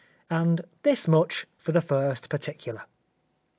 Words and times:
And 0.31 0.61
this 0.81 1.07
much 1.07 1.45
for 1.57 1.71
the 1.73 1.79
first 1.79 2.27
particular. 2.27 2.85